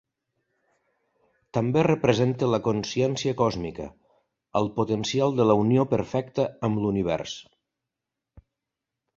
També 1.57 1.83
representa 1.87 2.49
la 2.53 2.59
consciència 2.69 3.35
còsmica, 3.43 3.87
el 4.61 4.71
potencial 4.79 5.39
de 5.41 5.47
la 5.51 5.59
unió 5.65 5.87
perfecta 5.95 6.47
amb 6.69 6.85
l'univers. 6.87 7.37